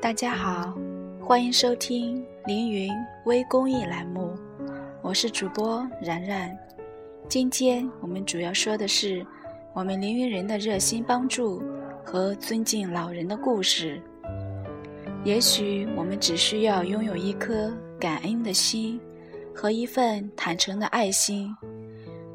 [0.00, 0.78] 大家好，
[1.20, 2.88] 欢迎收听凌云
[3.24, 4.32] 微公益栏目，
[5.02, 6.56] 我是主播然然。
[7.28, 9.26] 今天我们主要说的是
[9.74, 11.60] 我们凌云人的热心帮助
[12.04, 14.00] 和尊敬老人的故事。
[15.24, 19.00] 也许我们只需要拥有一颗感恩的心
[19.52, 21.52] 和一份坦诚的爱心，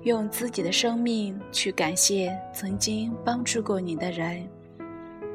[0.01, 4.45] 用自己的生命去感谢曾经帮助过你的人。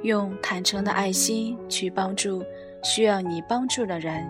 [0.02, 2.44] 用坦诚的爱心去帮助
[2.82, 4.26] 需要你帮助的人，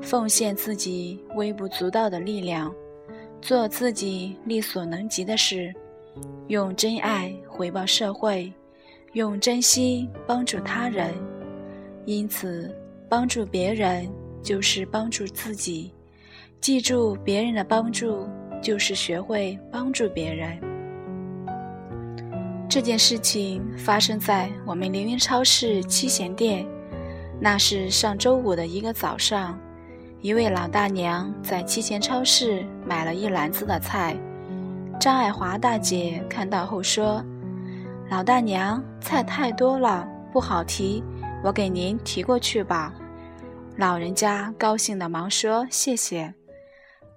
[0.00, 2.74] 奉献自己微不足道的力量，
[3.42, 5.74] 做自己力所能及的事，
[6.46, 8.52] 用真爱回报社会，
[9.12, 11.12] 用真心帮助他人。
[12.04, 12.74] 因此，
[13.08, 14.08] 帮助别人
[14.42, 15.92] 就是帮助自己。
[16.60, 18.26] 记住，别人的帮助
[18.62, 20.58] 就是学会帮助别人。
[22.68, 26.66] 这件事情发生在我们凌云超市七贤店。
[27.40, 29.58] 那是上周五的一个早上，
[30.20, 34.14] 一位老大娘在七贤超市买了一篮子的菜。
[35.00, 37.24] 张爱华大姐看到后说
[38.10, 41.02] ：“老大娘，菜太多了，不好提，
[41.42, 42.92] 我给您提过去吧。”
[43.78, 46.34] 老人家高兴地忙说：“谢谢。”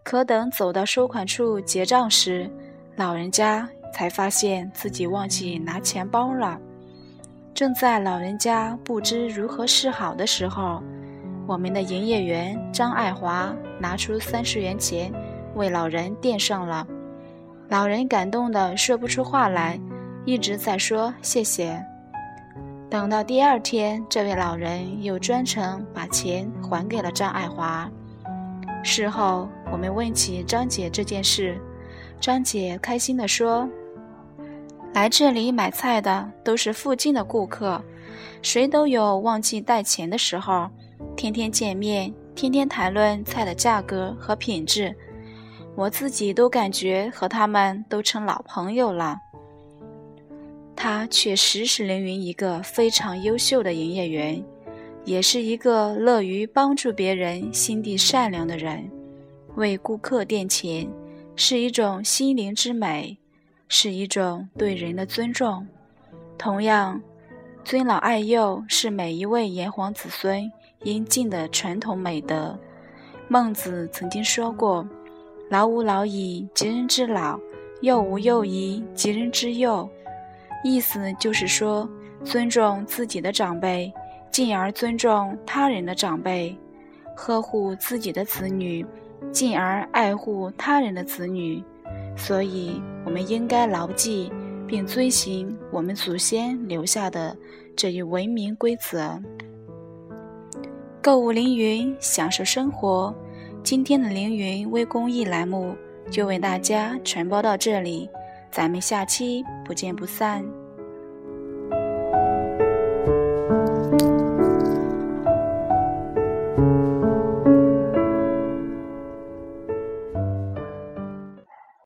[0.05, 2.49] 可等走到收款处结账时，
[2.95, 3.67] 老人家。
[3.93, 6.59] 才发现自己忘记拿钱包了。
[7.53, 10.81] 正在老人家不知如何是好的时候，
[11.45, 15.11] 我们的营业员张爱华拿出三十元钱
[15.55, 16.87] 为老人垫上了。
[17.67, 19.79] 老人感动的说不出话来，
[20.25, 21.83] 一直在说谢谢。
[22.89, 27.89] 等到第二天，这位老人又专程把钱还给了张爱华。
[28.83, 31.59] 事后，我们问起张姐这件事，
[32.19, 33.69] 张姐开心地说。
[34.93, 37.81] 来这里买菜的都是附近的顾客，
[38.41, 40.69] 谁都有忘记带钱的时候。
[41.15, 44.95] 天天见面，天天谈论菜的价格和品质，
[45.75, 49.17] 我自己都感觉和他们都成老朋友了。
[50.75, 54.43] 他确实是凌云一个非常优秀的营业员，
[55.05, 58.89] 也是一个乐于帮助别人、心地善良的人。
[59.55, 60.87] 为顾客垫钱
[61.35, 63.17] 是一种心灵之美。
[63.73, 65.65] 是一种对人的尊重，
[66.37, 67.01] 同样，
[67.63, 70.51] 尊老爱幼是每一位炎黄子孙
[70.83, 72.59] 应尽的传统美德。
[73.29, 74.85] 孟子曾经说过
[75.49, 77.39] ：“老吾老以及人之老，
[77.79, 79.89] 幼吾幼以及人之幼。”
[80.65, 81.89] 意思就是说，
[82.25, 83.89] 尊重自己的长辈，
[84.29, 86.53] 进而尊重他人的长辈；
[87.15, 88.85] 呵护自己的子女，
[89.31, 91.63] 进而爱护他人的子女。
[92.15, 94.31] 所以我们应该牢记
[94.67, 97.35] 并遵循我们祖先留下的
[97.75, 99.19] 这一文明规则。
[101.01, 103.13] 购物凌云享受生活
[103.63, 105.75] 今天的凌云微公益栏目
[106.11, 108.07] 就为大家传播到这里
[108.51, 110.43] 咱们下期不见不散。